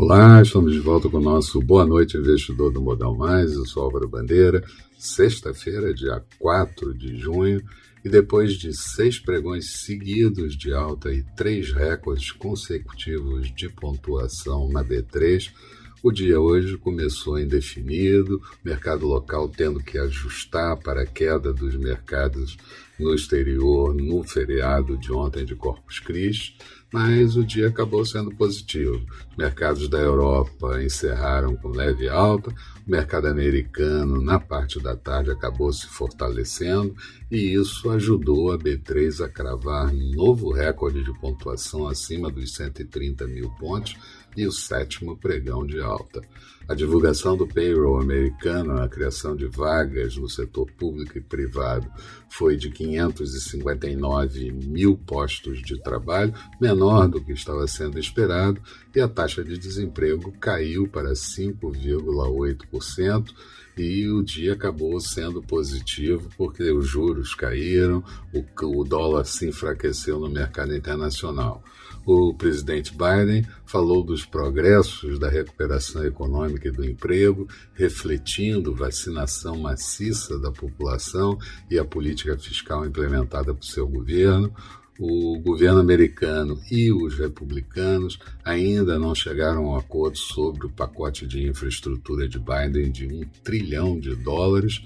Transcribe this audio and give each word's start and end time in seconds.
Olá, 0.00 0.40
estamos 0.40 0.72
de 0.72 0.78
volta 0.78 1.08
com 1.08 1.16
o 1.16 1.20
nosso 1.20 1.60
Boa 1.60 1.84
Noite 1.84 2.16
Investidor 2.16 2.72
do 2.72 2.80
Modal 2.80 3.16
Mais. 3.16 3.54
Eu 3.54 3.66
sou 3.66 3.82
Álvaro 3.82 4.06
Bandeira. 4.06 4.62
Sexta-feira, 4.98 5.94
dia 5.94 6.20
4 6.40 6.92
de 6.92 7.16
junho, 7.16 7.62
e 8.04 8.08
depois 8.08 8.54
de 8.54 8.76
seis 8.76 9.16
pregões 9.16 9.84
seguidos 9.84 10.56
de 10.56 10.72
alta 10.72 11.12
e 11.12 11.22
três 11.36 11.72
recordes 11.72 12.32
consecutivos 12.32 13.54
de 13.54 13.68
pontuação 13.68 14.68
na 14.68 14.82
B3, 14.82 15.52
o 16.02 16.10
dia 16.10 16.40
hoje 16.40 16.76
começou 16.76 17.38
indefinido, 17.38 18.40
mercado 18.64 19.06
local 19.06 19.48
tendo 19.48 19.80
que 19.80 19.98
ajustar 19.98 20.76
para 20.76 21.02
a 21.02 21.06
queda 21.06 21.52
dos 21.52 21.76
mercados 21.76 22.56
no 22.98 23.14
exterior 23.14 23.94
no 23.94 24.22
feriado 24.22 24.96
de 24.96 25.12
ontem 25.12 25.44
de 25.44 25.54
Corpus 25.54 25.98
Christi, 25.98 26.56
mas 26.92 27.36
o 27.36 27.44
dia 27.44 27.68
acabou 27.68 28.04
sendo 28.04 28.34
positivo. 28.34 29.04
Os 29.30 29.36
mercados 29.36 29.88
da 29.88 29.98
Europa 29.98 30.82
encerraram 30.82 31.56
com 31.56 31.68
leve 31.68 32.08
alta, 32.08 32.50
o 32.50 32.90
mercado 32.90 33.26
americano, 33.26 34.20
na 34.20 34.38
parte 34.38 34.80
da 34.80 34.87
tarde, 34.96 35.30
acabou 35.30 35.72
se 35.72 35.86
fortalecendo 35.86 36.94
e 37.30 37.54
isso 37.54 37.90
ajudou 37.90 38.52
a 38.52 38.58
B3 38.58 39.24
a 39.24 39.28
cravar 39.28 39.92
novo 39.92 40.52
recorde 40.52 41.02
de 41.02 41.12
pontuação 41.20 41.86
acima 41.86 42.30
dos 42.30 42.54
130 42.54 43.26
mil 43.26 43.50
pontos 43.50 43.96
e 44.36 44.46
o 44.46 44.52
sétimo 44.52 45.16
pregão 45.16 45.66
de 45.66 45.80
alta. 45.80 46.20
A 46.68 46.74
divulgação 46.74 47.34
do 47.34 47.46
payroll 47.46 47.98
americano, 48.00 48.82
a 48.82 48.88
criação 48.88 49.34
de 49.34 49.46
vagas 49.46 50.16
no 50.16 50.28
setor 50.28 50.70
público 50.72 51.16
e 51.16 51.20
privado, 51.20 51.90
foi 52.28 52.56
de 52.56 52.70
559 52.70 54.52
mil 54.52 54.98
postos 54.98 55.62
de 55.62 55.80
trabalho, 55.80 56.34
menor 56.60 57.08
do 57.08 57.24
que 57.24 57.32
estava 57.32 57.66
sendo 57.66 57.98
esperado, 57.98 58.60
e 58.94 59.00
a 59.00 59.08
taxa 59.08 59.42
de 59.42 59.56
desemprego 59.56 60.30
caiu 60.32 60.86
para 60.86 61.12
5,8% 61.12 63.32
e 63.78 64.06
o 64.08 64.22
dia 64.22 64.52
acabou 64.54 65.00
sendo 65.00 65.40
positivo 65.40 66.28
porque 66.36 66.70
os 66.70 66.86
juros 66.86 67.34
caíram, 67.34 68.04
o, 68.34 68.84
dólar 68.84 69.24
se 69.24 69.48
enfraqueceu 69.48 70.18
no 70.18 70.28
mercado 70.28 70.74
internacional. 70.74 71.62
O 72.04 72.34
presidente 72.34 72.92
Biden 72.92 73.46
falou 73.64 74.02
dos 74.18 74.26
progressos 74.26 75.16
da 75.18 75.28
recuperação 75.28 76.04
econômica 76.04 76.66
e 76.66 76.72
do 76.72 76.84
emprego, 76.84 77.46
refletindo 77.74 78.74
vacinação 78.74 79.56
maciça 79.56 80.36
da 80.40 80.50
população 80.50 81.38
e 81.70 81.78
a 81.78 81.84
política 81.84 82.36
fiscal 82.36 82.84
implementada 82.84 83.54
por 83.54 83.64
seu 83.64 83.86
governo 83.86 84.52
o 84.98 85.38
governo 85.38 85.78
americano 85.78 86.60
e 86.70 86.92
os 86.92 87.16
republicanos 87.16 88.18
ainda 88.44 88.98
não 88.98 89.14
chegaram 89.14 89.66
a 89.66 89.70
um 89.70 89.76
acordo 89.76 90.18
sobre 90.18 90.66
o 90.66 90.70
pacote 90.70 91.26
de 91.26 91.46
infraestrutura 91.46 92.28
de 92.28 92.38
Biden 92.38 92.90
de 92.90 93.06
um 93.06 93.20
trilhão 93.44 93.98
de 93.98 94.14
dólares 94.16 94.82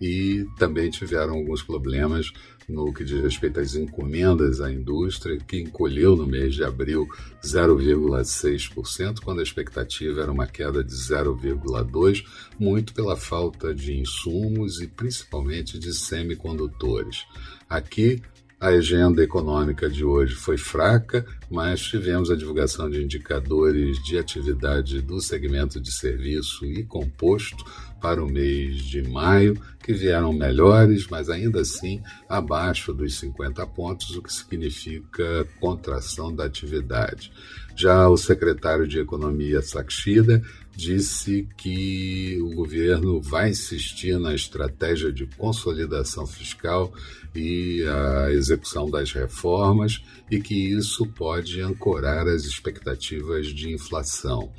e 0.00 0.46
também 0.58 0.90
tiveram 0.90 1.34
alguns 1.34 1.62
problemas 1.62 2.32
no 2.68 2.92
que 2.92 3.04
diz 3.04 3.22
respeito 3.22 3.60
às 3.60 3.74
encomendas 3.74 4.60
à 4.60 4.72
indústria, 4.72 5.38
que 5.38 5.60
encolheu 5.60 6.16
no 6.16 6.26
mês 6.26 6.54
de 6.54 6.64
abril 6.64 7.06
0,6%, 7.42 9.20
quando 9.20 9.38
a 9.38 9.42
expectativa 9.42 10.22
era 10.22 10.32
uma 10.32 10.46
queda 10.46 10.82
de 10.82 10.92
0,2%, 10.92 12.24
muito 12.58 12.92
pela 12.92 13.16
falta 13.16 13.72
de 13.72 13.96
insumos 13.96 14.80
e 14.80 14.88
principalmente 14.88 15.78
de 15.78 15.94
semicondutores. 15.94 17.24
Aqui, 17.68 18.20
a 18.58 18.68
agenda 18.68 19.22
econômica 19.22 19.88
de 19.88 20.04
hoje 20.04 20.34
foi 20.34 20.56
fraca, 20.56 21.26
mas 21.50 21.80
tivemos 21.80 22.30
a 22.30 22.36
divulgação 22.36 22.88
de 22.88 23.02
indicadores 23.02 24.02
de 24.02 24.18
atividade 24.18 25.02
do 25.02 25.20
segmento 25.20 25.78
de 25.78 25.92
serviço 25.92 26.64
e 26.64 26.82
composto 26.82 27.64
para 28.00 28.22
o 28.22 28.30
mês 28.30 28.76
de 28.82 29.02
maio, 29.02 29.60
que 29.82 29.92
vieram 29.92 30.32
melhores, 30.32 31.06
mas 31.08 31.30
ainda 31.30 31.60
assim 31.60 32.02
abaixo 32.28 32.92
dos 32.92 33.18
50 33.18 33.66
pontos, 33.68 34.16
o 34.16 34.22
que 34.22 34.32
significa 34.32 35.46
contração 35.60 36.34
da 36.34 36.44
atividade. 36.44 37.32
Já 37.76 38.08
o 38.08 38.16
secretário 38.16 38.86
de 38.88 38.98
Economia 38.98 39.60
Sakshida 39.60 40.42
disse 40.74 41.48
que 41.56 42.38
o 42.40 42.54
governo 42.54 43.20
vai 43.20 43.50
insistir 43.50 44.18
na 44.18 44.34
estratégia 44.34 45.12
de 45.12 45.26
consolidação 45.26 46.26
fiscal 46.26 46.92
e 47.34 47.84
a 47.84 48.30
execução 48.30 48.90
das 48.90 49.12
reformas 49.12 50.02
e 50.30 50.40
que 50.40 50.54
isso 50.54 51.06
pode 51.06 51.60
ancorar 51.60 52.26
as 52.26 52.44
expectativas 52.44 53.48
de 53.48 53.72
inflação. 53.72 54.52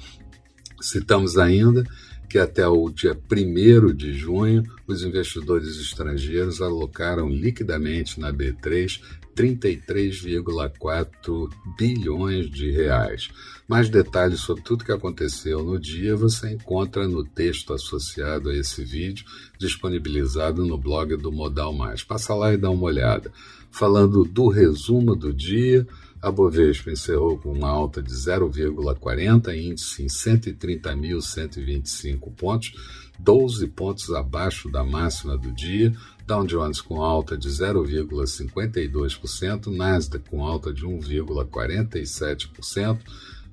Citamos 0.80 1.38
ainda 1.38 1.84
que 2.30 2.38
até 2.38 2.68
o 2.68 2.90
dia 2.90 3.16
1 3.16 3.94
de 3.94 4.14
junho, 4.14 4.64
os 4.86 5.04
investidores 5.04 5.80
estrangeiros 5.80 6.62
alocaram 6.62 7.30
liquidamente 7.30 8.20
na 8.20 8.34
B3 8.34 9.00
33,4 9.38 11.50
bilhões 11.78 12.50
de 12.50 12.72
reais. 12.72 13.30
Mais 13.68 13.88
detalhes 13.88 14.40
sobre 14.40 14.64
tudo 14.64 14.84
que 14.84 14.92
aconteceu 14.92 15.64
no 15.64 15.80
dia 15.80 16.16
você 16.16 16.54
encontra 16.54 17.08
no 17.08 17.24
texto 17.24 17.72
associado 17.72 18.50
a 18.50 18.56
esse 18.56 18.84
vídeo, 18.84 19.24
disponibilizado 19.60 20.66
no 20.66 20.76
blog 20.76 21.16
do 21.18 21.32
Modal 21.32 21.72
Mais. 21.72 22.04
Passa 22.04 22.34
lá 22.34 22.52
e 22.52 22.58
dá 22.58 22.72
uma 22.72 22.86
olhada. 22.86 23.32
Falando 23.70 24.24
do 24.24 24.48
resumo 24.48 25.16
do 25.16 25.32
dia, 25.32 25.86
a 26.28 26.32
Bovespa 26.32 26.92
encerrou 26.92 27.38
com 27.38 27.54
uma 27.54 27.70
alta 27.70 28.04
de 28.04 28.14
0,40, 28.14 29.58
índice 29.58 30.04
em 30.04 30.08
130.125 30.08 32.30
pontos, 32.36 32.74
12 33.18 33.68
pontos 33.68 34.12
abaixo 34.12 34.70
da 34.70 34.84
máxima 34.84 35.38
do 35.38 35.54
dia. 35.54 35.96
Dow 36.26 36.46
Jones 36.46 36.82
com 36.82 37.02
alta 37.02 37.38
de 37.38 37.48
0,52%, 37.48 39.68
Nasdaq 39.68 40.30
com 40.30 40.46
alta 40.46 40.74
de 40.74 40.86
1,47%, 40.86 43.00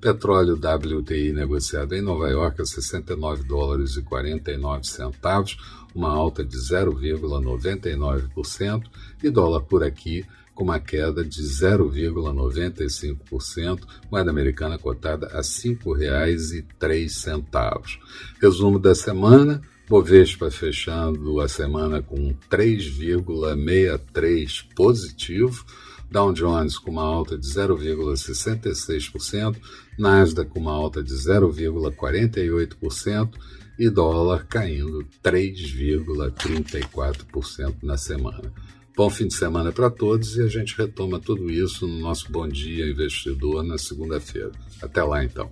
petróleo 0.01 0.55
WTI 0.55 1.31
negociado 1.31 1.95
em 1.95 2.01
Nova 2.01 2.27
York 2.29 2.61
a 2.61 2.65
69 2.65 3.45
dólares 3.45 3.95
e 3.95 4.01
49 4.01 4.85
centavos, 4.85 5.55
uma 5.95 6.09
alta 6.09 6.43
de 6.43 6.57
0,99%, 6.57 8.83
e 9.23 9.29
dólar 9.29 9.61
por 9.61 9.81
aqui 9.81 10.25
com 10.55 10.63
uma 10.63 10.79
queda 10.79 11.23
de 11.23 11.43
0,95%, 11.43 13.81
moeda 14.09 14.31
americana 14.31 14.79
cotada 14.79 15.27
a 15.27 15.37
R$ 15.37 15.43
5,03. 15.43 17.99
Resumo 18.41 18.79
da 18.79 18.95
semana: 18.95 19.61
Bovespa 19.87 20.49
fechando 20.49 21.39
a 21.41 21.47
semana 21.47 22.01
com 22.01 22.33
3,63 22.49 24.65
positivo, 24.73 25.63
Dow 26.09 26.33
Jones 26.33 26.79
com 26.79 26.89
uma 26.91 27.03
alta 27.03 27.37
de 27.37 27.47
0,66%, 27.47 29.57
Nasdaq 29.99 30.49
com 30.49 30.61
uma 30.61 30.71
alta 30.71 31.03
de 31.03 31.13
0,48% 31.13 33.29
e 33.77 33.89
dólar 33.89 34.47
caindo 34.47 35.05
3,34% 35.21 37.75
na 37.83 37.97
semana. 37.97 38.53
Bom 38.95 39.09
fim 39.09 39.27
de 39.27 39.35
semana 39.35 39.73
para 39.73 39.89
todos 39.89 40.37
e 40.37 40.41
a 40.41 40.47
gente 40.47 40.77
retoma 40.77 41.19
tudo 41.19 41.51
isso 41.51 41.85
no 41.85 41.99
nosso 41.99 42.31
Bom 42.31 42.47
Dia 42.47 42.89
Investidor 42.89 43.61
na 43.61 43.77
segunda-feira. 43.77 44.53
Até 44.81 45.03
lá 45.03 45.21
então. 45.21 45.51